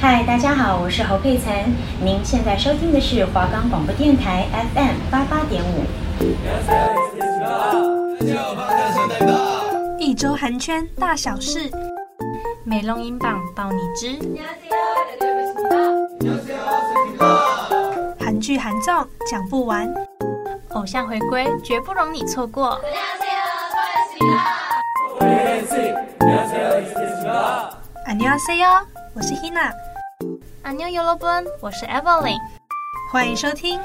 [0.00, 1.72] 嗨，大家好，我是侯佩岑。
[2.00, 5.84] 您现在收听的是华冈广播电台 FM 八八点五。
[9.98, 11.70] 一周韩圈大小事，
[12.64, 14.18] 美容音榜报你知。
[18.18, 19.92] 韩剧韩综讲不完，
[20.70, 22.80] 偶像回归绝不容你错过。
[28.04, 28.84] 안녕하세요，
[29.14, 29.72] 我是 Hina。
[30.66, 32.38] 안녕여러분，我是 Evelyn。
[33.10, 33.78] 欢迎收听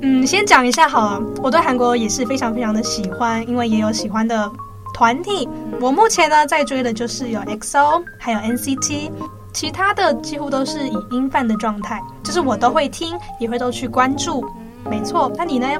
[0.00, 4.50] 嗯，先讲一下好了，我对韩国也是非常非常的喜欢，因为也有喜欢的
[4.94, 5.46] 团体，
[5.78, 9.10] 我目前呢在追的就是有 EXO，还有 NCT。
[9.52, 14.42] 其他的几乎都是以音范的状态，就是我都会听，也会都去关注。
[14.88, 15.70] 没错，那你呢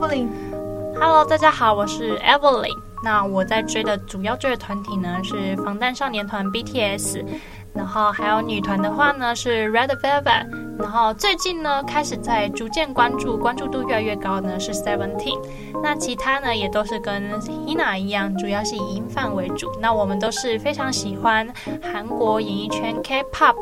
[0.95, 2.77] ，Evelyn？Hello，大家好，我是 Evelyn。
[3.05, 7.25] 那我在追的主要追的团体呢是防弹少年团 BTS。
[7.75, 10.47] 然后还有女团的话呢是 Red Velvet，
[10.79, 15.41] 然后最近呢开始在逐渐关注，关注度越来越高呢是 Seventeen，
[15.83, 19.73] 那其他呢也都是跟 Hina 一样，主要是以音范为主。
[19.81, 21.49] 那我们都是非常喜欢
[21.83, 23.57] 韩国演艺圈 K-pop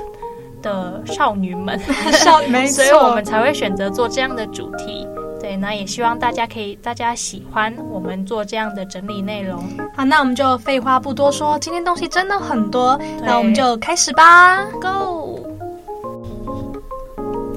[0.60, 1.78] 的少女们，
[2.10, 5.06] 少女， 所以我们才会选择做这样的主题。
[5.40, 9.64] 对，那也希望大家可以，大家喜欢我们做这样的整理内容。
[9.96, 15.40] 好，那我们就废话不多说，今天东西真的很多，那我们就开始吧，Go！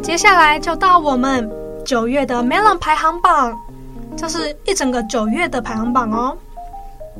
[0.01, 1.49] 接下来就到我们
[1.85, 3.53] 九月的 Melon 排行榜，
[4.15, 6.37] 这是一整个九月的排行榜哦。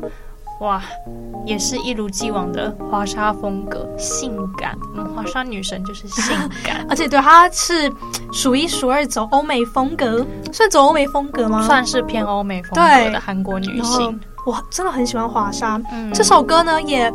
[0.60, 0.82] 哇，
[1.46, 4.76] 也是一如既往的华莎风格，性感。
[4.96, 6.34] 我们，华莎女神就是性
[6.64, 7.88] 感， 而且对她是
[8.32, 11.62] 数一数二走欧美风格，算走欧美风格吗？
[11.62, 14.20] 算是偏欧美风格的韩国女性。
[14.46, 17.12] 我真的很喜欢华莎，嗯，这首歌呢也，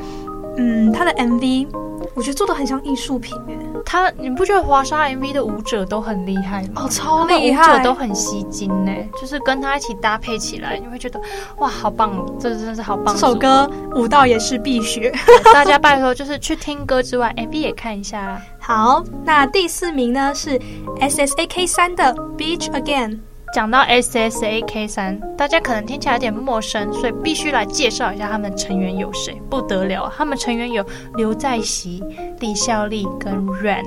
[0.58, 1.68] 嗯，他的 MV
[2.14, 3.56] 我觉得做的很像艺术品哎。
[3.88, 6.84] 他你不觉得华莎 MV 的舞者都很厉害吗？
[6.84, 8.92] 哦，超厉害，舞者都很吸睛呢。
[9.20, 11.22] 就是跟他一起搭配起来，你会觉得
[11.58, 12.12] 哇，好棒！
[12.40, 13.14] 这真的是好棒。
[13.14, 15.14] 这首歌舞蹈也是必学，
[15.54, 18.42] 大家拜托就是去听歌之外， MV 也看一下。
[18.60, 20.60] 好，那第四名呢是
[21.00, 23.20] SSAK 三的 Beach Again。
[23.56, 29.42] 讲到 S S A K 三，大家可能听起来有点陌生，所以必须来介绍一下他们成员有谁。
[29.50, 30.86] 不得了，他们成员有
[31.16, 32.04] 刘在熙、
[32.42, 33.86] 李孝利跟 Ran，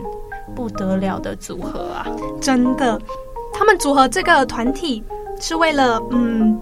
[0.56, 2.06] 不得了的组合啊！
[2.40, 2.98] 真的，
[3.52, 5.04] 他们组合这个团体
[5.38, 6.58] 是为了嗯。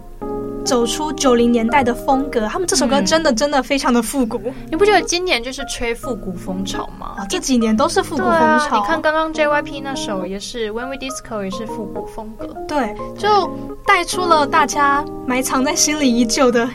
[0.67, 4.39] 走出九零年代的风格，他们这首歌真的真的非常的复古。
[4.45, 7.15] 嗯，你不觉得今年就是吹复古风潮吗？
[7.19, 8.81] 啊，这几年都是复古风潮。
[8.81, 13.51] 啊，你看刚刚 JYP 那首也是 When We Disco 也是复古风格，对，就
[13.87, 16.69] 带出了大家埋藏在心里已久的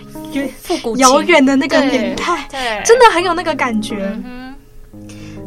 [0.62, 4.18] 复古遥远的那个年代，对，对真的很有那个感觉。
[4.24, 4.56] 嗯、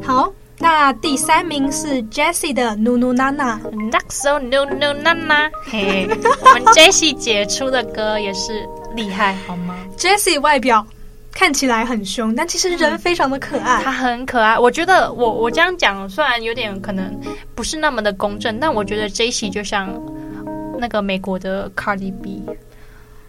[0.03, 0.31] 好。
[0.59, 5.51] 那第三名是 Jessie 的 Nunu Nana，Not So Nunu Nana。
[5.65, 6.07] 嘿，
[6.41, 10.87] 我们 Jessie 姐出的歌也是厉害，好吗？Jessie 外表
[11.33, 13.83] 看起来很凶，但其实人非常的可爱。
[13.83, 17.13] 她、嗯、很可爱，我觉得我我这样讲虽然有点可能
[17.55, 19.91] 不是那么的公正，但我觉得 Jessie 就像
[20.79, 22.43] 那个美国的 Cardi B。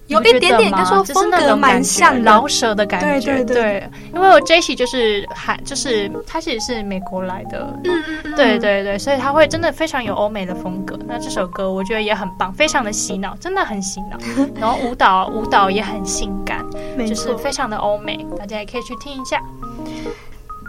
[0.08, 3.90] 有一点点，应该说风格蛮像老舍的感觉，对对对，对。
[4.14, 10.98] 因为我 Jessie 就是韩，就是他其实是美国来的，嗯嗯对对对，所以他会真的非常有欧美的风格。
[11.08, 14.18] 那这首歌我觉得也很棒，非常的洗脑，真的很洗脑。
[14.60, 16.64] 然后舞蹈舞蹈也很性感，
[17.08, 19.42] 就是非常的欧美，大家也可以去听一下。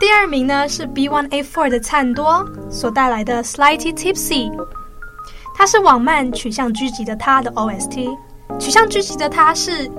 [0.00, 4.50] 第二名呢是 B1A4 的灿多所带来的 Slightly Tipsy，
[5.54, 8.16] 它是网漫取向狙击的他的 OST。
[8.58, 9.90] 取向聚集的他是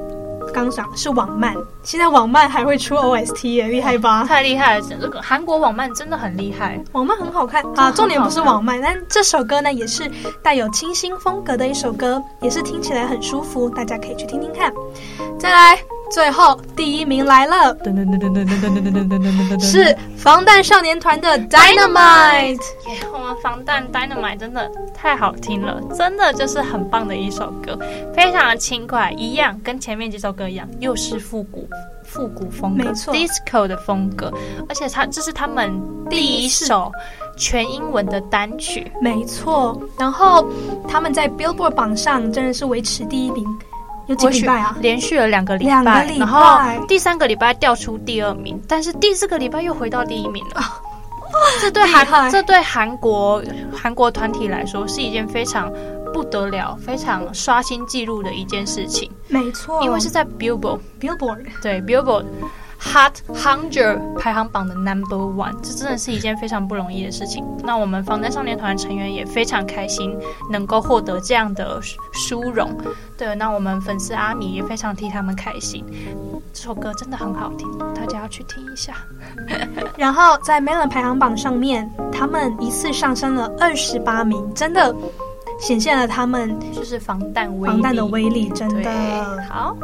[0.54, 1.54] 刚想是网漫，
[1.84, 4.24] 现在网漫还会出 OST 耶，厉害吧？
[4.24, 4.86] 太厉害了！
[5.00, 7.92] 这个韩国网漫真的很厉害，网漫很好看啊。
[7.92, 10.10] 重点不是网漫，但这首歌呢也是
[10.42, 14.72] 带有清新风格的一首歌，也是听起来很舒服，大家可以去听听看。
[15.38, 15.78] 再来
[16.12, 17.75] 最后第一名来了，
[19.59, 22.59] 是防弹少年团的 Dynamite。
[23.13, 27.77] 我们防弹 Dynamite 真的太好听了，真的就是很棒的一首歌，
[28.13, 31.68] 非常的轻快，一样跟前面几首歌一样，又是复古
[32.04, 34.31] 复古风格，没错，Disco 的风格，
[34.69, 35.71] 而且它这是他们
[36.09, 36.92] 第一首
[37.38, 39.80] 全英文的单曲，没错。
[39.98, 40.48] 然后
[40.88, 43.45] 他们在 Billboard 榜上真的是维持第一名。
[44.07, 44.75] 有几个礼拜啊？
[44.81, 50.62] 连续了两个礼拜，两个礼拜，然后第三个礼拜掉出第二名，但是第四个礼拜又回到第一名了。
[51.27, 55.71] 啊、这对韩这对韩国韩国团体来说是一件非常
[56.13, 59.12] 不得了、非常刷新纪录的一件事情。
[59.27, 62.25] 没错，因为是在 Billboard Billboard 对 Billboard。
[62.80, 67.44] Hot Hundred 排行榜的 Number One，这真的是一件非常不容易的事情。
[67.64, 70.18] 那我们防弹少年团成员也非常开心，
[70.52, 71.80] 能够获得这样的
[72.14, 72.70] 殊荣。
[73.18, 75.84] 对，那我们粉丝阿米也非常替他们开心。
[76.54, 78.94] 这首歌真的很好听，大家要去听一下。
[79.98, 84.96] 然后在 Melon 排行榜上面，他们一次上升了二十八名，真的
[85.60, 89.76] 显现了他们就是防弹威防弹的威力，真的好。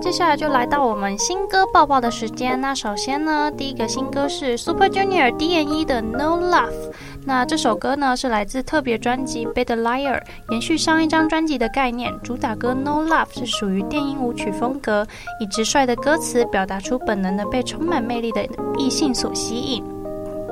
[0.00, 2.60] 接下来就来到我们新歌报报的时间。
[2.60, 6.92] 那首先呢，第一个新歌是 Super Junior DNE 的 No Love。
[7.26, 10.20] 那这首歌呢是来自特别专辑 Bad Liar，
[10.50, 12.12] 延续上一张专辑的概念。
[12.22, 15.06] 主打歌 No Love 是属于电音舞曲风格，
[15.40, 18.46] 以直率的歌词表达出本能的被充满魅力的
[18.76, 19.93] 异性所吸引。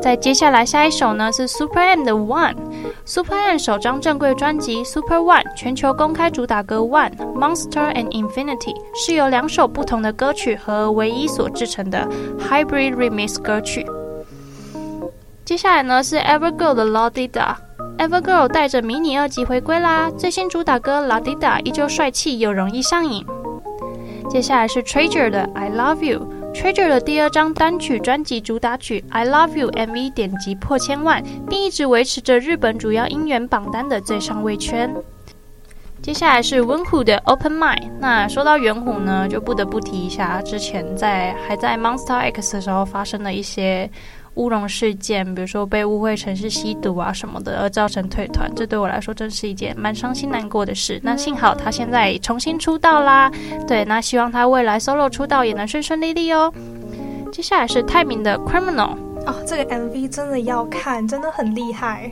[0.02, 12.08] 在接下来下一首呢是 Super M 的 One，Super M 首张正规专辑 Super One 全球公开主打歌 One Monster and Infinity 是由两首不同的歌曲和唯一所制成的
[12.40, 13.86] Hybrid Remix 歌曲。
[15.44, 23.24] 接下来呢是 Evergirl 的 La Di Da，Evergirl 带着迷你二辑回归啦，最新主打歌 La Di Da 依旧帅气又容易上瘾。
[24.28, 26.31] 接下来是 Treasure 的 I Love You。
[26.54, 34.94] Treasure 的第二张单曲专辑主打曲《I Love You》MV 点击破千万，并一直维持着日本主要音源榜单的最上位圈。
[36.02, 37.80] 接下来是文虎的《Open Mind》。
[37.98, 43.90] 那说到元虎呢，就不得不提一下之前在还在 Monster X 的时候发生的一些。
[44.34, 50.98] 乌龙事件，比如说被误会成是吸毒啊什么的，而造成退团，这对我来说真是一件蛮伤心难过的事。
[51.02, 53.30] 那幸好他现在重新出道啦，
[53.68, 56.52] 对，那希望他未来 solo 出道也能顺顺利利哦。
[57.30, 58.96] 接下来是泰民的 Criminal
[59.26, 62.10] 哦，这个 MV 真的要看，真的很厉害。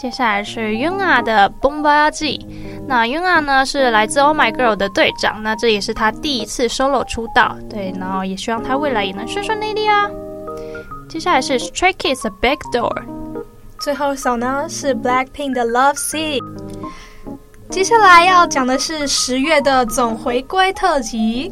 [0.00, 2.40] 接下来是 Yunga 的 Boombayah，
[2.86, 10.08] 那 Yunga 呢是来自 Oh My Girl 的队长，那这也是他第一次 solo 出道，对，然后也希望他未来也能顺顺利利啊。
[11.08, 13.02] 接下来是 Stray Kids 的 Backdoor，
[13.80, 16.42] 最后一首呢是 Blackpink 的 Lovesick。
[17.70, 21.50] 接下来要讲的是十月的总回归特辑，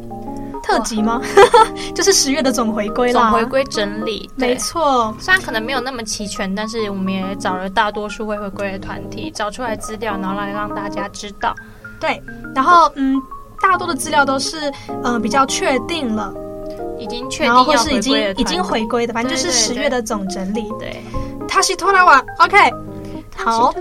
[0.61, 1.19] 特辑吗？
[1.95, 3.29] 就是十月的总回归啦。
[3.29, 5.15] 总回归整理，没错。
[5.19, 11.55] 虽然可能没有那么齐全，但是我们也找了大多数会回归的团体，找出来资料，然后来让大家知道。
[11.99, 12.21] 对，
[12.53, 13.19] 然后嗯，
[13.59, 16.31] 大多的资料都是嗯、呃、比较确定了。
[16.99, 20.67] 已经确定，然后或是已经已经回归的，反正就是十月的总整理。
[20.79, 21.01] 对
[21.47, 22.71] ，Tashitonawa，OK，
[23.35, 23.73] 好，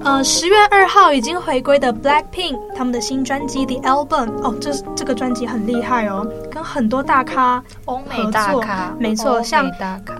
[0.00, 9.70] 呃，十月二号已经回归的 Blackpink，他们的新专辑 The Album，哦，这这个专辑很厉害哦，跟很多大咖欧美大咖，没错，像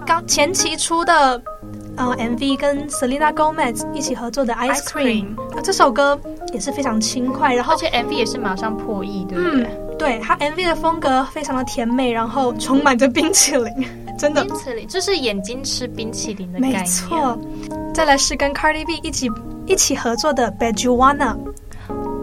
[0.06, 1.40] 刚前期出的
[1.96, 6.18] 呃 MV 跟 Selena Gomez 一起合作的 Ice Cream，这首歌
[6.52, 9.68] 也是非常轻快，然后而且 MV 也是马上破亿，对不对？
[9.98, 13.72] 对，他 MV 的风格非常的甜美，然后充满着冰淇淋，
[14.18, 14.44] 真的。
[14.44, 16.80] 冰淇淋就是眼睛吃冰淇淋的概念。
[16.80, 17.38] 没错。
[17.94, 19.30] 再来是跟 Cardi B 一起
[19.66, 21.36] 一起合作的 Bad You Wanna，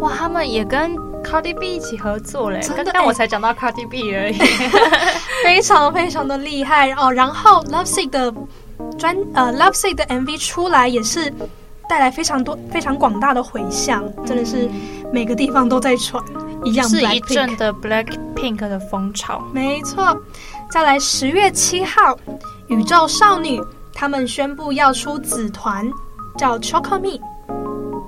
[0.01, 2.59] 哇，他们也跟 Cardi B 一起合作嘞。
[2.75, 4.33] 刚刚我才讲到 Cardi B 而已，
[5.45, 7.09] 非常非常的厉害哦。
[7.11, 8.33] 然后 Lovesick 的
[8.97, 11.33] 专呃 Lovesick 的 MV 出来也是
[11.87, 14.69] 带来非常多非常广大的回响，真的是
[15.13, 16.21] 每个地方都在传。
[16.63, 20.15] 一样是一阵的 Black Pink 的风潮，没错。
[20.69, 22.17] 再来十月七号，
[22.67, 23.61] 宇宙少女
[23.93, 25.89] 他们宣布要出子团，
[26.37, 27.19] 叫 Chocome，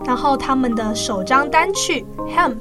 [0.05, 2.57] 然后他们的首张单曲 Hemp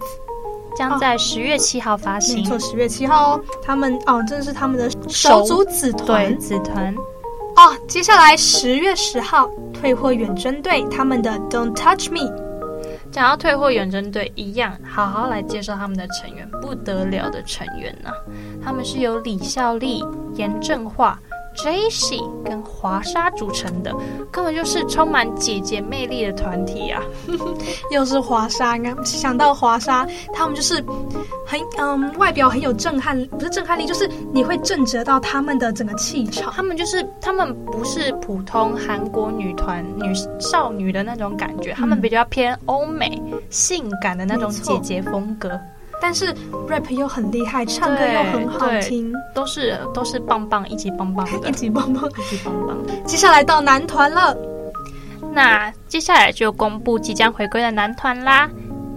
[0.76, 2.36] 将在十月七号发行。
[2.36, 3.40] 没错，十月七号哦。
[3.62, 6.94] 他们哦，这是他们的首组子团，对，子团。
[7.56, 12.32] 哦，接下来十月十号，退货远征队他们的 Don't Touch Me。
[13.12, 18.10] 想要退货远征队一样，好好来介绍他们的成员，不得了的成员呢、
[18.64, 20.02] 他们是由李孝利、
[20.34, 21.20] 严正化、
[21.54, 23.94] Jessie 跟华莎组成的，
[24.30, 27.02] 根本就是充满姐姐魅力的团体啊！
[27.90, 30.82] 又是华莎，想到华莎，他们就是
[31.46, 36.52] 很嗯，外表很有震撼，不是震撼力，就是你会震慑到他们的整个气场。
[36.52, 45.60] 他们就是他们不是普通韩国女团女少女的那种感觉，嗯、他们比较偏欧美性感的那种姐姐风格。
[46.02, 46.34] 但是
[46.68, 52.76] rap 又很厉害，唱歌又很好听，都是都是棒棒，一级棒棒的， 一级棒棒，一级棒棒。
[53.06, 54.36] 接下来到男团了，
[55.32, 58.50] 那接下来就公布即将回归的男团啦。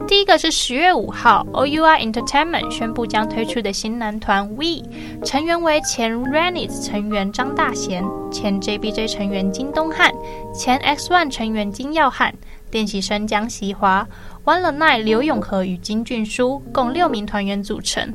[0.08, 4.84] 第一个是十月五号，OUI Entertainment 宣布将推出的新男团 We，
[5.24, 10.12] 成员为前 Rainice 成员张大贤、前 JBJ 成员金东汉、
[10.54, 12.32] 前 X ONE 成员金耀汉、
[12.70, 14.08] 练习生江锡华。
[14.46, 18.14] One the Night 刘永和与金俊书共六名团员组成，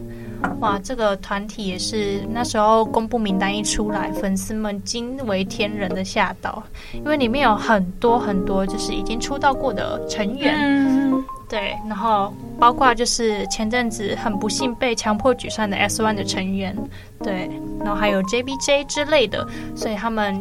[0.61, 16.77] 哇，这个团体也是那时候公布名单一出来，粉丝们惊为天人的吓到，因为里面有很多很多就是已经出道过的成员，嗯、对，然后包括就是前阵子很不幸被强迫解散的 S One 的成员，
[17.25, 19.45] 对，然后还有 JBJ 之类的，
[19.75, 20.41] 所以他们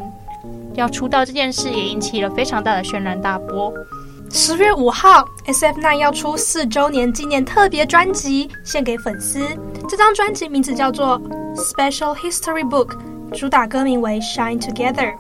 [0.76, 3.74] 要出道这件事也引起了非常大的轩然大波。
[4.32, 9.40] 十月五号，SF9 要出四周年纪念特别专辑，献给粉丝。
[9.88, 11.20] 这张专辑名字叫做
[11.56, 12.98] 《Special History Book》，
[13.38, 15.14] 主打歌名为《Shine Together》。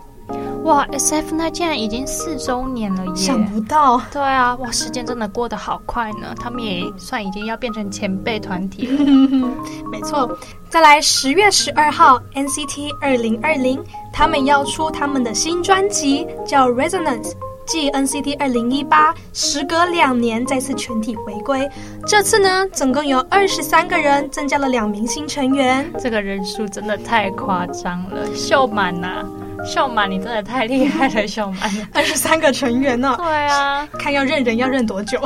[0.63, 3.15] 哇，SF9 竟然已经四周年了耶！
[3.15, 3.99] 想不到。
[4.11, 6.35] 对啊，哇，时间真的过得好快呢。
[6.39, 9.03] 他们也算已经要变成前辈团体了。
[9.91, 10.37] 没错。
[10.69, 17.31] 再来，十月十二号，NCT 二零二零，他们要出他们的新专辑，叫《Resonance》。
[17.69, 21.69] 继 NCT 二零一八时隔两年再次全体回归，
[22.07, 25.87] 这次呢，总共有二十三个人，增加了两名新成员。
[25.99, 29.23] 这个人数真的太夸张了，秀满呐、啊，
[29.63, 33.23] 秀满，你真的太厉害了， 秀满，二十三个成员呢、哦？
[33.23, 35.21] 对啊，看要认人要认多久？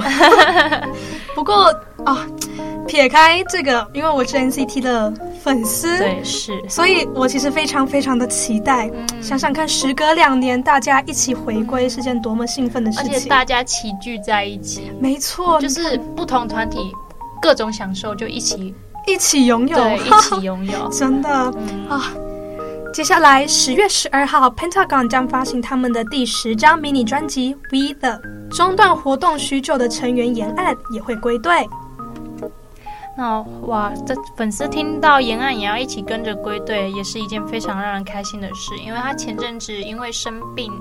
[1.33, 1.67] 不过
[2.03, 2.13] 啊。
[2.13, 2.17] 哦
[2.87, 8.89] 撇开这个，因为我是 NCT 的粉丝，对，是，所以我其实非常非常的期待。
[8.93, 16.91] 嗯、想想看，时隔两年，大家一起回归是件多么兴奋的事情，而且大家齐聚在一起，没错，就是不同团体
[17.41, 18.73] 各种享受就一起
[19.07, 22.13] 一起拥有，对，一起拥有， 真的、嗯、啊！
[22.93, 28.21] 接下来十月十二号，Pentagon 将发行他们的第十张迷你专辑《We The》，
[28.55, 31.67] 中断活动许久的成员岩岸也会归队。
[33.15, 38.75] 那哇，这粉丝听到岩岸也要一起跟着归队，也是一件非常让人开心的事。
[38.83, 40.71] 因为他前阵子因为生病，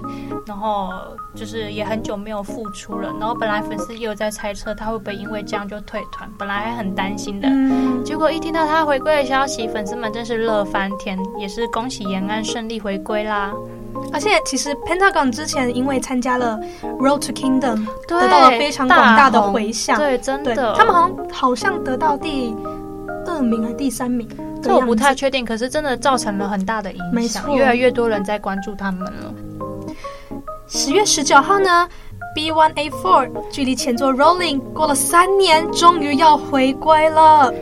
[0.46, 0.90] 然后
[1.34, 3.12] 就是也很久没有复出了。
[3.20, 7.48] 然后本来粉丝也有在猜测他会不会因为这样就退团，本来还很担心的。
[7.50, 13.52] 嗯、结果一听到他回归的消息，粉丝们真是乐翻天，也是恭喜延安顺利回归啦。
[14.12, 16.58] 而且其实 Pentagon 之前因为参加了
[16.99, 19.99] Road to Kingdom，得到了非常广大的回响。
[19.99, 22.54] 对，真的，他们好像好像得到第
[23.26, 24.28] 二名还是第三名，
[24.62, 25.44] 这我不太确定。
[25.44, 29.34] 可是真的造成了很大的影响，越来越多人在关注他们了。
[30.68, 31.88] 十月十九号呢
[32.37, 37.52] ，B1A4 距离前作 Rolling 过了三年，终于要回归了。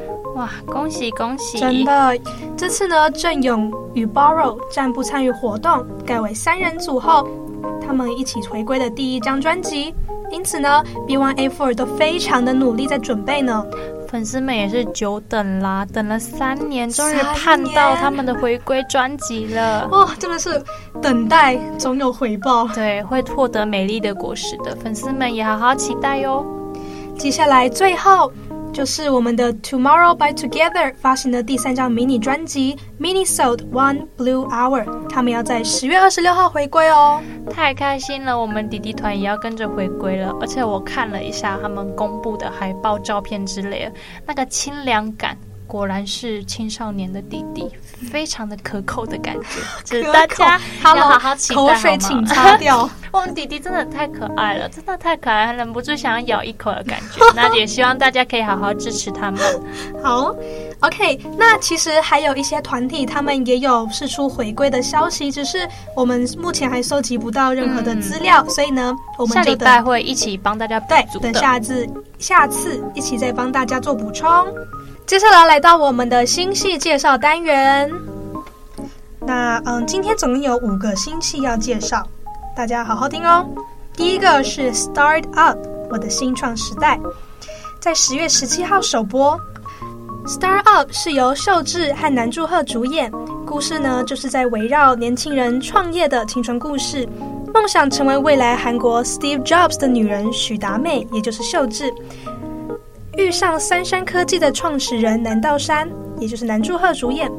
[0.40, 1.58] 哇，恭喜恭喜！
[1.58, 2.18] 真的，
[2.56, 7.28] 这次呢，郑勇与 Borrow 暂不参与活动，改为三人组后，
[7.86, 9.94] 他们一起回归的第一张专辑。
[10.30, 13.62] 因此呢，B1A4 都非常的努力在准备呢。
[14.08, 19.86] 粉丝们也是久等啦，等了三年，终于盼到他们的回归专辑了。
[19.88, 20.62] 哇、哦，真的是
[21.02, 24.74] 等待总有回报，对，会获得美丽的果实的。
[24.76, 26.46] 粉丝们也好好期待哟。
[27.18, 28.32] 接下来最后。
[28.72, 38.40] 就是我们的 Tomorrow by Together 发行的第三张迷你专辑 MINISODE One Blue Hour，他们要在十月二十六号回归哦，太开心了！
[38.40, 43.92] 我们弟弟团也要跟着回归了，而且我看了一下他们公布的海报照片之类的，
[44.26, 45.36] 那个清凉感。
[45.70, 47.64] 果然是青少年的弟弟，
[48.10, 52.90] 非常的可口的感觉， 就是大家 要好好期待，口水请擦掉。
[53.12, 57.24] 我们弟弟真的太可爱了，真的太可爱，忍不住想要咬一口的感觉。
[57.34, 59.40] 那也希望大家可以好好支持他们。
[60.02, 60.34] 好
[60.80, 61.20] ，OK。
[61.36, 70.78] 那其实还有一些团体，他们也有释出回归的消息，只是我们目前还收集不到任何的资料，嗯、所以呢，我们下礼拜会一起帮大家。
[70.80, 74.28] 对，等下次下次一起再帮大家做补充。
[75.06, 77.90] 接下来来到我们的新戏介绍单元。
[79.20, 82.06] 那嗯，今天总共有五个新戏要介绍，
[82.56, 83.46] 大家好好听哦。
[83.94, 85.58] 第一个是《Start Up》，
[85.90, 86.98] 我的新创时代，
[87.80, 89.38] 在十月十七号首播。
[90.26, 93.10] 《Start Up》是由秀智和南柱赫主演，
[93.44, 97.08] 故事呢，就是在围绕年轻人创业的青春故事，
[97.52, 101.92] 梦想成为未来韩国 Steve Jobs 的女人许达美，也就是秀智，
[103.16, 105.88] 遇上三山科技的创始人南道山，
[106.18, 107.30] 也就是南柱赫主演，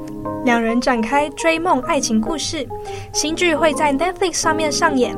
[0.43, 2.67] 两人展开追梦爱情故事。
[3.13, 5.15] 新剧会在 Netflix 上面上演，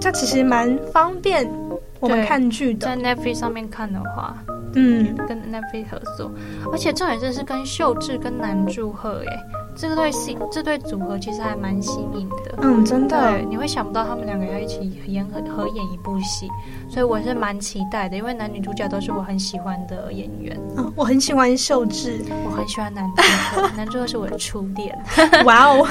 [0.00, 1.48] 这其实蛮方便
[2.00, 4.36] 我们看剧的，在 Netflix 上面看的话。
[4.76, 6.32] 嗯，跟 Netflix 合作，
[6.72, 9.42] 而且重点是是跟秀智跟南柱赫，哎，
[9.76, 12.54] 这个对戏这对组合其实还蛮新颖的。
[12.62, 16.48] 嗯，真的，对，你会想不到他们两个要一起演合合演一部戏，
[16.88, 20.58] 所以我是蛮期待的，因为男女主角都是我很喜欢的演员。
[20.76, 24.96] 嗯，我很喜欢秀智，我很喜欢男主角，男主角是我的初恋。
[25.44, 25.86] 哇哦，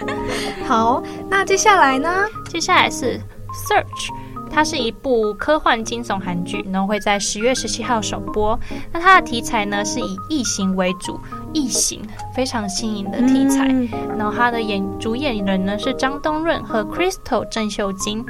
[0.66, 2.08] 好，那接下来呢？
[2.48, 3.20] 接下来是
[3.68, 4.10] Search。
[4.48, 8.58] 它是一部科幻惊悚韩剧，然后会在十月十七号首播。
[8.90, 11.20] 那它的题材呢是以异形为主，
[11.52, 12.00] 异形
[12.34, 13.68] 非常新颖的题材。
[13.68, 13.88] 嗯、
[14.18, 18.24] 然后他的演主演人呢是张东润和 Crystal 郑秀晶。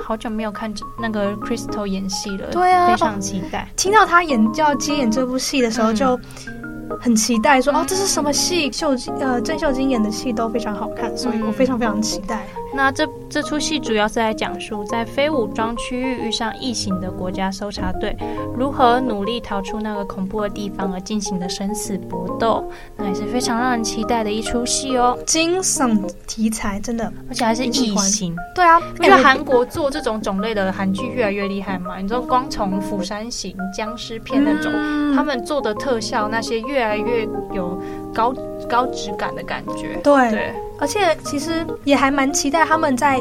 [0.00, 3.68] 好久没有看那个 Crystal 演戏了，对啊，非常期待。
[3.76, 6.18] 听到他演就要接演这部戏的时候就。
[7.00, 8.70] 很期待说，说哦，这是什么戏？
[8.72, 12.44] 秀呃，郑秀晶演的戏都非常好看，所以我非常非常期待。
[12.56, 18.16] 嗯、那这这出戏主要是在讲述在非武装区域遇上异形的国家搜查队，
[18.56, 22.64] 如何努力逃出那个恐怖的地方而进行的生死搏斗，
[22.96, 25.18] 那也是非常让人期待的一出戏哦。
[25.26, 28.34] 惊悚题材真的，而且还是异形。
[28.54, 31.98] 对啊，因为韩国做这种种类的韩剧越来越厉害嘛。
[31.98, 36.60] 你知道，光从《釜山行》僵尸片那种，嗯、他们做的特效那些。
[36.60, 37.82] 越来越有
[38.20, 38.34] 高
[38.68, 43.18] 高质感的感觉，对，对，而且其实也还蛮期待他们在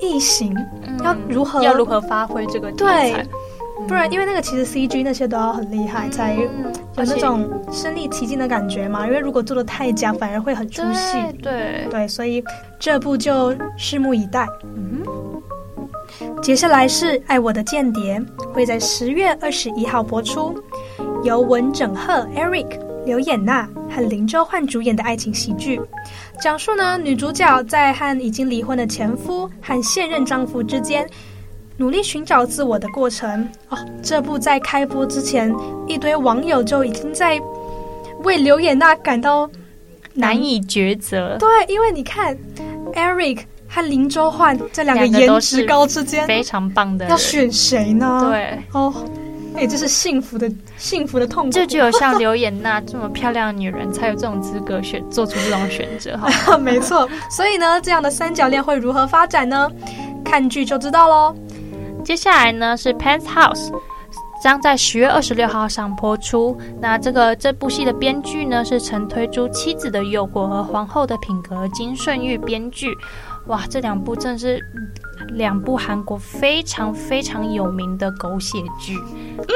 [0.00, 0.54] 异形
[1.02, 3.26] 要如何、嗯、要如何发挥这个对，
[3.88, 6.48] 不然因为那个其实 CG 那些都要很厉害，嗯、才有
[6.94, 9.04] 那种身临其境的感觉嘛。
[9.04, 11.18] 因为如果做的太假，反而会很出戏。
[11.42, 12.44] 对对，所以
[12.78, 14.46] 这部就拭目以待。
[14.62, 15.02] 嗯，
[16.40, 18.20] 接下来是《爱我的间谍》，
[18.52, 20.54] 会在十月二十一号播出，
[21.24, 22.85] 由文整赫 Eric。
[23.06, 25.80] 刘演娜和林周焕主演的爱情喜剧，
[26.42, 31.08] 讲述呢女主角在和已经离婚的前夫和现任丈夫之间
[31.76, 33.48] 努力寻找自我的过程。
[33.68, 35.54] 哦，这部在开播之前，
[35.86, 37.40] 一堆网友就已经在
[38.24, 39.48] 为刘演娜感到
[40.12, 41.38] 难以抉择。
[41.38, 42.36] 对，因为你看
[42.92, 48.26] ，Eric 和林周焕这两个颜值高之间非常棒的，要选谁呢？
[48.28, 48.92] 对，哦。
[49.56, 51.50] 哎，这是幸福的幸福的痛苦。
[51.50, 56.58] 就只有像刘妍娜这么漂亮的女人，才有这种资格选做出这种选择，哈。
[56.58, 59.70] 没错，所以呢，这样的三角恋会如何发展呢？
[60.24, 61.34] 看剧就知道喽。
[62.04, 63.70] 接下来呢是《Penthouse》，
[64.42, 66.56] 将在十月二十六号上播出。
[66.80, 72.96] 那这个这部戏的编剧呢是曾推出《妻子的诱惑》和《皇后的品格》金顺玉编剧。
[73.46, 74.60] 哇，这两部真是。
[75.32, 78.96] 两部韩国非常非常有名的狗血剧，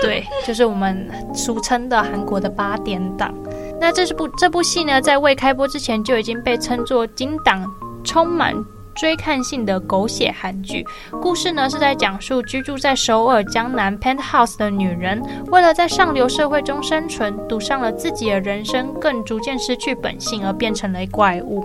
[0.02, 3.32] 对，就是我们俗称的韩国的八点档。
[3.78, 7.70] 那这是部这部戏呢，在未开播之前就已经被称作金档
[8.02, 8.54] 充满
[8.96, 10.84] 追看性的狗血韩剧。
[11.20, 15.22] 故事呢是在讲述居住在首尔江南 Penthouse 的女人，
[15.52, 21.64] 为了在上流社会中生存，赌上了自己的人生，更逐渐失去本性而变成了怪物。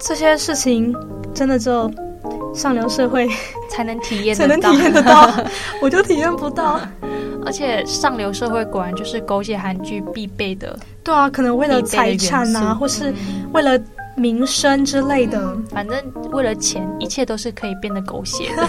[0.00, 0.94] 这些事情
[1.34, 1.90] 真的只有。
[2.52, 3.28] 上流社会
[3.70, 5.30] 才能体验，才能体验得到，
[5.80, 6.80] 我就体验不到。
[7.46, 10.76] 而且上流社会果然就是狗血韩剧必备的。
[11.04, 13.14] 对啊，可能为了财产啊，或是
[13.52, 13.80] 为了
[14.16, 15.96] 名声之类的，嗯，反正
[16.32, 18.66] 为了钱，一切都是可以变得狗血的。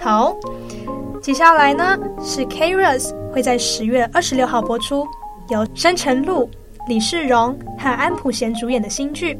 [0.00, 0.34] 好，
[1.22, 5.06] 接下来呢是 K-ros 会在十月二十六号播出，
[5.50, 6.50] 由申成路。
[6.86, 9.38] 李世荣和安普贤主演的新剧，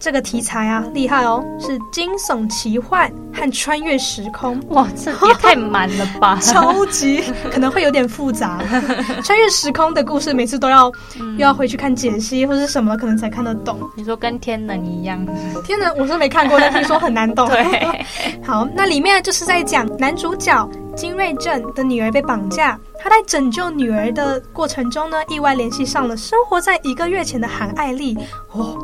[0.00, 4.58] 这个题材啊厉害哦，是惊悚奇幻和穿越时空。
[4.70, 6.38] 哇，这也太满了吧！
[6.42, 8.58] 超级可能会有点复杂。
[9.22, 13.78] 穿越时空的故事，每次都要、嗯、又要回去看解析或者什么，可能才看得懂。
[13.94, 15.22] 你说跟天能一样？
[15.64, 17.46] 天能我是没看过，但 听说很难懂。
[17.46, 18.06] 对，
[18.42, 22.78] 好，那里面就是在讲男主角金瑞镇的女儿被绑架。
[23.02, 28.16] 他在拯救女儿的过程中呢，意外联系上了生活在一个月前的韩爱丽。
[28.52, 28.76] 哦，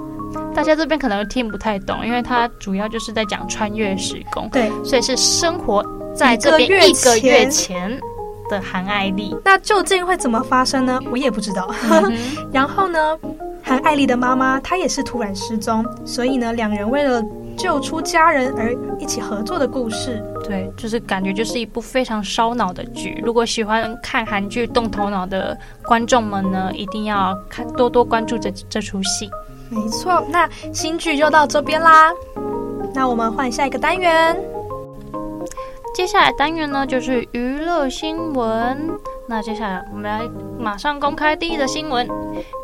[0.54, 8.00] 大家这边可能听不太懂，因为它主要就是在讲穿越时空，对，所以是生活在这边一个月前
[8.48, 9.36] 的韩爱丽。
[9.44, 10.98] 那究竟会怎么发生呢？
[11.10, 11.68] 我也不知道。
[11.90, 12.12] 嗯、
[12.52, 13.18] 然后呢，
[13.62, 17.22] 韩爱丽的妈妈她也是突然失踪，所以呢，两人为了
[17.56, 23.20] 救出家人而一起合作的故事，对，就是感觉就是一部非常烧脑的剧。
[23.24, 29.30] 如果喜欢看韩剧动头脑的观众们呢，一定要看多多关注这这出戏。
[29.70, 32.12] 没错，那新剧就到这边啦。
[32.94, 34.36] 那我们换下一个单元。
[35.94, 38.90] 接下来单元呢，就是娱乐新闻。
[39.28, 40.22] 那接下来我们来
[40.58, 42.06] 马上公开第一则新闻。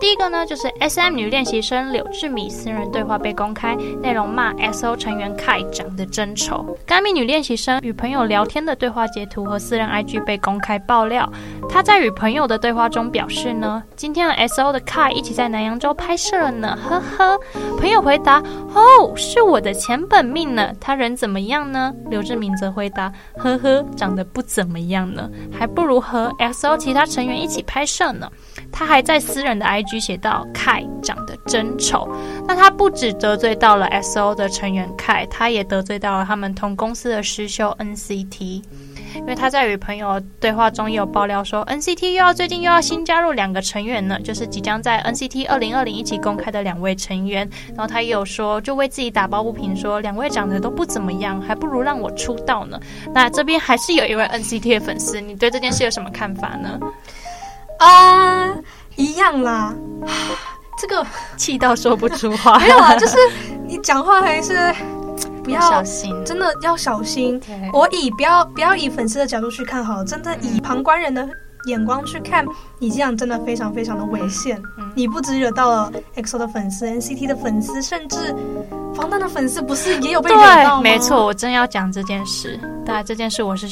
[0.01, 6.77] 第一个呢，就是 SM 女练习生柳智敏私人对话被公开，内容骂 SO 成员 Kai 长得真丑。
[6.87, 11.31] 该名女练习生与朋友聊天的对话截图和私人 IG 被公开爆料。
[11.69, 17.39] 她在与朋友的对话中表示呢，今天和 SO 的 Kai 一起在南洋州拍摄了呢，呵呵。
[17.79, 18.41] 朋友回答：
[18.75, 20.73] 哦，是我的前本命呢。
[20.81, 21.93] 他人怎么样呢？
[22.09, 28.31] 柳智敏则回答：呵呵，长得不怎么样呢，还不如和 SO 其他成员一起拍摄呢。
[28.71, 32.09] 他还在私人的 IG 写道：“K 长得真丑。”
[32.47, 38.63] 那他不止得罪到了 SO 的成员 K，他也得罪到了他们同公司的师兄 NCT。
[39.17, 47.49] 因为他在与朋友对话中也有爆料说，NCT 又要最近又要新加入两个成员呢，就是即将在 NCT 二零二零一起公开的两位成员。
[47.69, 52.79] 然后他也有说，就为自己打抱不平，说两位长得都不怎么样，还不如让我出道呢。
[53.15, 56.79] 那这边还是有一位 NCT 的粉丝，你对这件事有什么看法呢？
[57.79, 58.63] 啊，uh,
[58.97, 59.75] 一样啦，
[60.81, 61.05] 这个
[61.37, 62.59] 气到说不出话。
[62.59, 63.17] 没有啊，就是
[63.67, 64.73] 你讲话还是
[65.43, 67.41] 不要，要小心，真的要小心。
[67.73, 71.29] 我以不要不要以粉丝的角度去看好，真的以旁观人的
[71.67, 72.45] 眼光去看，
[72.79, 74.61] 你这样真的非常非常的危险。
[74.79, 78.35] 嗯、你不只惹到了 EXO 的粉丝、NCT 的粉丝，甚至
[78.95, 80.83] 防弹的粉丝，不是也有被惹到吗？
[80.83, 82.59] 对，没错，我真要讲这件事。
[82.85, 83.67] 当然，这件事我是。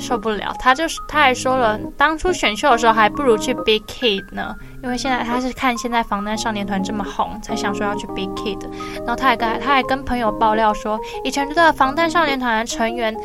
[0.00, 8.62] 受不了，他就是他还说了，当初选秀的时候还不如去 Big Kid 呢，因为现在他是看现在防弹少年团这么红，才想说要去 Big Hit。
[8.98, 13.16] 然后他还跟他还跟朋友爆料说，以前的防弹少年团的成员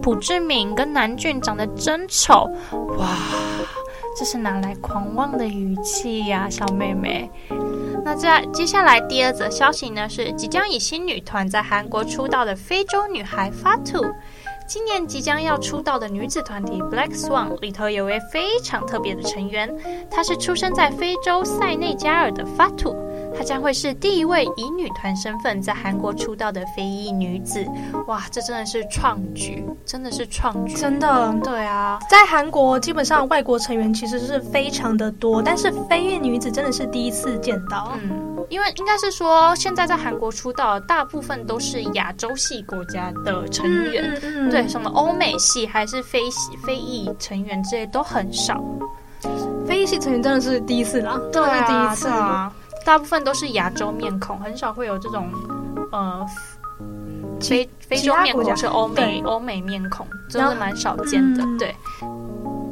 [0.00, 2.50] 朴智敏跟南俊长得真丑，
[2.98, 3.08] 哇，
[4.16, 7.30] 这是哪来狂妄的语气呀，小妹妹。
[8.04, 14.10] 那在接下来第二则消息呢，是即将以新女团在韩国出道的非洲女孩 Fatu。
[14.68, 19.74] 今年即将要出道的女子团体 Black Swan 里头有位非常特别的成员，
[20.10, 22.94] 她是出生在非洲塞内加尔的 Fatu，
[23.34, 27.66] 她将会是第一位以女团身份在韩国出道的非裔女子。
[28.08, 31.34] 哇，这真的是创举，真的是创举，真的。
[31.42, 37.92] 对啊，在韩国基本上外国成员其实是非常的多，但是非裔女子真的是第一次见到。
[38.02, 38.37] 嗯。
[38.48, 48.62] 因为应该是说，现在在韩国出道大部分都是亚洲系国家的成员，嗯嗯嗯、对，什么欧美系还是非系非裔成员之类都很少。
[49.66, 52.52] 非裔系成员真的是第一次啦，真的是第一次啊！
[52.86, 55.28] 大部分都是亚洲面孔，很少会有这种
[55.92, 56.24] 呃
[57.40, 61.74] 非非洲面孔是欧美欧美面孔，真的蛮少见的，嗯、对。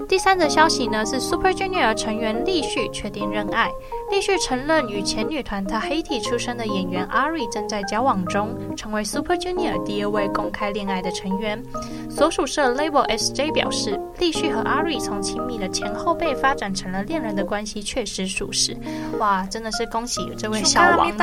[0.08, 3.68] 第三则消息呢，是 Super Junior 成员立旭确定认爱。
[4.10, 11.62] 立旭承认与前女团 Tahiti 出身的演员阿瑞正在交往中，成为 Super Junior 第二位公开恋爱的成员。
[12.08, 18.76] 所属社 Label SJ 表示，立旭和阿瑞从亲密的前后辈发展成了恋人的关系，确实属实。
[19.18, 21.18] 哇，真的是恭喜这位小王子，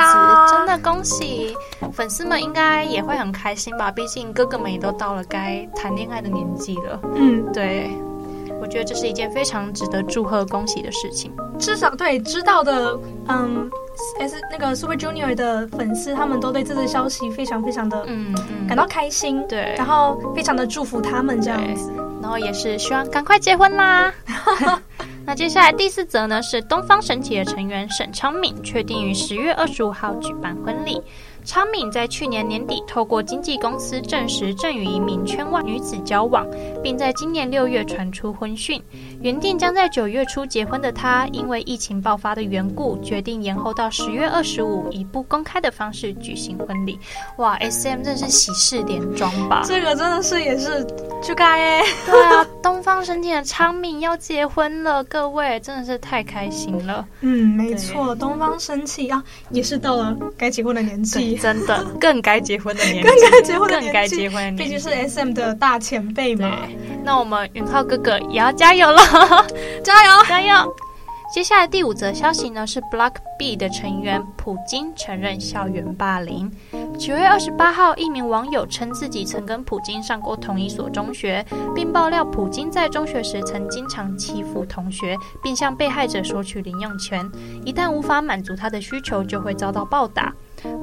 [0.52, 1.56] 真的恭喜！
[1.93, 3.89] 粉丝们应该也会很开心吧？
[3.91, 7.00] 毕竟哥哥们也都到了该谈恋爱的年纪了。
[7.15, 7.89] 嗯，对。
[8.63, 11.34] 我觉得这是一件非常值得祝贺、恭喜的事情。
[11.60, 12.97] 至少对知道的，
[13.28, 13.69] 嗯
[14.21, 19.41] ，S 那个 Super Junior 的粉丝，他们都对这次消息非常非常的，嗯嗯，感到开心。
[19.41, 24.13] 嗯、对，然后非常的祝福他们这样子，然后也是希望赶快结婚啦。
[25.28, 31.02] 那接下来第四则呢，是东方神起的成员沈昌敏确定于十月二十五号举办婚礼。
[31.45, 36.47] 昌敏在去年年底透过经纪公司证实正与一名圈外女子交往，
[36.82, 38.82] 并在今年六月传出婚讯。
[39.23, 46.99] 原定将在九月初结婚的他，因为疫情爆发的缘故，决定延后到十月二十五，以不公开的方式举行婚礼。
[47.38, 49.62] 哇，SM 真是喜事连庄吧？
[49.65, 50.86] 这个真的是也是
[51.21, 51.86] 就该哎。
[52.05, 57.07] 对啊，东方神起的昌闵要结婚了，各位真的是太开心了。
[57.21, 61.36] 嗯，没错，东方神起啊，也是到了该结婚的年纪。
[61.38, 66.57] 真的 更该结婚的年纪，更该结婚的年纪，更该结婚的年纪，毕竟是 SM 的大前辈嘛。
[67.05, 69.01] 那我们允浩哥哥也要加油了，
[69.84, 70.76] 加油加油！
[71.34, 76.52] 接下来第五则消息呢，是 Block B 的成员普京承认校园霸凌。
[76.97, 87.28] 九月二十八号，一名网友称自己曾跟普京上过同一所中学，并爆料普京在中学时曾经常欺负同学，并向被害者索取零用钱，
[87.65, 90.32] 一旦无法满足他的需求，就会遭到暴打。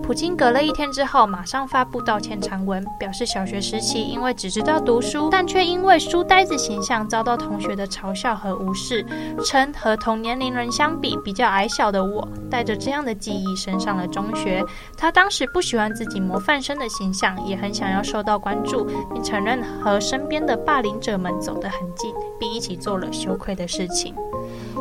[0.03, 9.05] 普京隔了一天之后，马上发布道歉长文，表示小学时期因为只知道读书，但却因为书呆子形象遭到同学的嘲笑和无视，
[9.45, 14.65] 称和同年龄人相比，比较矮小的我带着这样的记忆升上了中学。
[14.97, 24.15] 他当时不喜欢自己模范生的形象，也很想要受到关注，并承认和身边的霸凌者们走得很近，并一起做了羞愧的事情。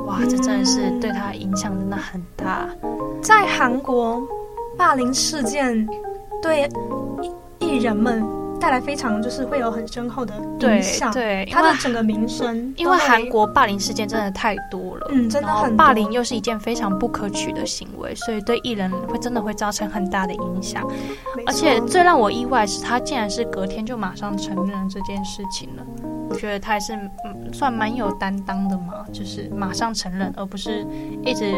[0.08, 2.68] 哇，这真的是对他影响真的很大。
[3.22, 4.22] 在韩国，
[4.80, 5.86] 霸凌事件
[6.42, 6.70] 对
[7.60, 8.24] 艺人们
[8.62, 12.74] 带来非常就是会有很深厚的影响，对，对他的整个名声。
[12.78, 20.90] 因为韩国霸凌事件真的太多了，嗯，真的很霸凌又是一件非常不可取的行为，所以对艺人会真的会造成很大的影响。
[21.46, 25.84] 而且最让我意外是他竟然是隔天就马上承认了这件事情了。
[26.30, 30.86] 我觉得他还是嗯算蛮有担当的嘛，就是马上承认，而不是
[31.26, 31.54] 一直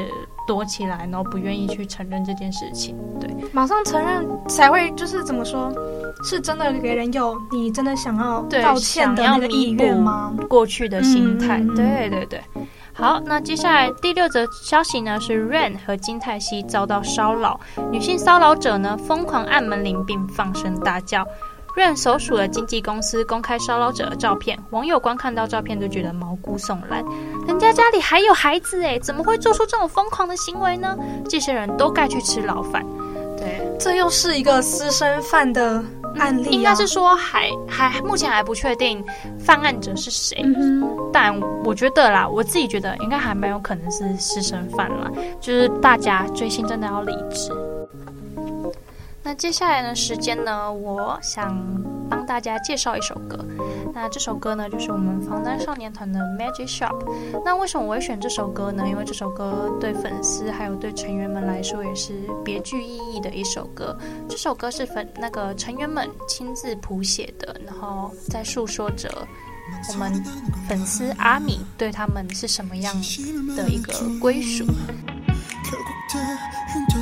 [0.47, 2.95] 躲起来，然后不愿意去承认这件事情。
[3.19, 5.71] 对，马上承认才会就是怎么说，
[6.23, 10.33] 是真的给人有你真的想要道歉的那个意愿吗？
[10.49, 12.41] 过去的心态，嗯、对对对。
[12.93, 17.59] 好，那接下来第六则消息呢是 Rain 和金泰熙遭到骚扰，
[17.91, 21.25] 女性骚扰者呢疯狂按门铃并放声大叫。
[21.75, 27.03] Rain 所属的经纪公司公开骚扰者的照片，网友观看到照片都觉得毛骨悚然。
[27.47, 30.97] 人家家里还有孩子诶，怎么会做出这种疯狂的行为呢？
[31.29, 32.85] 这些人都该去吃牢饭。
[33.37, 35.83] 对，这又是一个私生饭的
[36.19, 36.51] 案例啊。
[36.51, 39.03] 应该是说还还目前还不确定
[39.39, 45.09] 犯案者是谁，嗯，但我觉得啦，我自己觉得应该还蛮有可能是私生饭啦。
[45.39, 47.51] 就是大家追星真的要理智。
[49.23, 51.55] 那接下来的时间呢，我想
[52.09, 53.37] 帮大家介绍一首歌。
[53.93, 56.97] 那这首歌呢，就是我们防弹少年团的《Magic Shop》。
[57.45, 58.87] 那为什么我会选这首歌呢？
[58.87, 63.95] 因为这首歌对粉丝还有对成员们来说也是别具意义的一首歌。
[64.27, 69.27] 这首歌是粉那个成员们亲自谱写的，然后在诉说着
[69.93, 70.23] 我们
[70.67, 72.93] 粉丝阿米对他们是什么样
[73.55, 74.65] 的一个归属。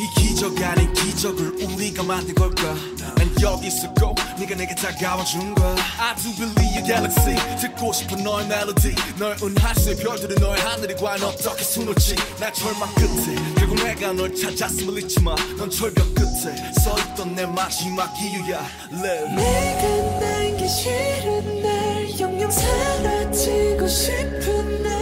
[0.00, 2.72] 이 기적 아닌 기적을 우리가 만든 걸까?
[2.96, 7.36] 난 여기 있었고 네가 내게 다가와준 거야 I do believe your galaxy.
[7.58, 12.14] 듣고 싶은 너의 멜로디 널 은하수의 별들은 너의 하늘이 과연 어떻게 수놓지?
[12.38, 18.66] 나 절망 끝에 결국 내가 널 찾았음을 잊지 마넌 절벽 끝에 서있던 내 마지막 이유야.
[18.92, 19.34] Live.
[19.34, 24.99] 내가 난게 싫은 날 영영 사라지고 싶은 날.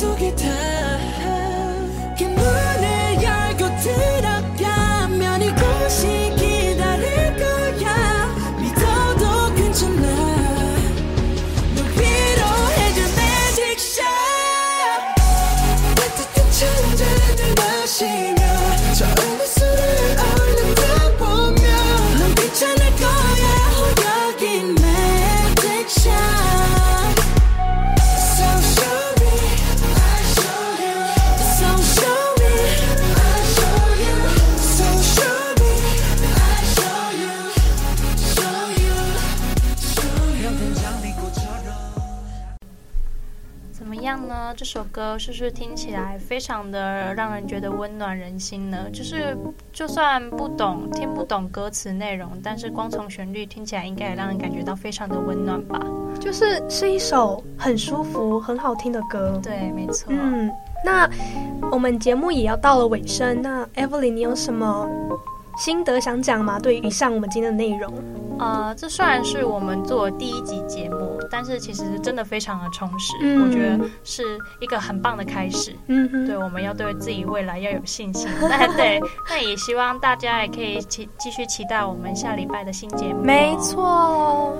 [0.00, 1.09] 这
[44.72, 48.88] 首歌是不是听起来非常的让人觉得温暖人心呢？
[48.92, 49.36] 就是
[49.72, 55.84] 就算不懂听不懂歌词内容，但是光从旋律听起来应该也让人感觉到非常的温暖吧？
[56.20, 59.40] 就是是一首很舒服、很好听的歌。
[59.42, 60.06] 对，没错。
[60.10, 60.48] 嗯，
[60.84, 61.10] 那
[61.72, 64.88] 我们节目也要到了尾声，那 Evelyn，你有什么
[65.58, 66.60] 心得想讲吗？
[66.60, 67.92] 对于以上我们今天的内容。
[68.40, 74.22] 呃，这虽然是我们做第一集节目，但是其实真的非常的充实，嗯，我觉得是
[74.60, 75.76] 一个很棒的开始。
[75.88, 78.30] 嗯，对，我们要对自己未来要有信心。
[78.40, 78.98] 那对，
[79.28, 83.22] 那也希望大家也可以期继续期待我们下礼拜的新节目。
[83.22, 84.56] 没错。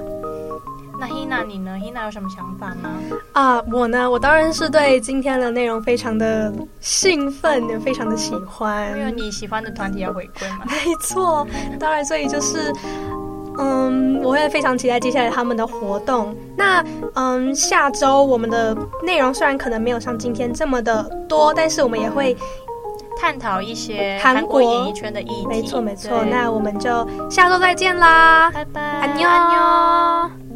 [1.01, 2.91] 那 Hina 你呢？Hina 有什么想法吗？
[3.33, 8.91] 啊，我呢，我当然是对今天的内容非常的兴奋，也非常的喜欢。
[8.99, 10.67] 因为你喜欢的团体要回归嘛。
[10.69, 11.47] 没错，
[11.79, 12.71] 当然，所以就是。
[13.61, 16.35] 嗯，我会非常期待接下来他们的活动。
[16.57, 16.83] 那
[17.15, 22.37] 嗯，下周我们的内容虽然可能没有像今天这么的多，但是我们也会
[23.21, 25.47] 探讨一些韩国演艺圈的议题。
[25.47, 30.50] 没错没错，那我们就下周再见啦，拜拜，安妞。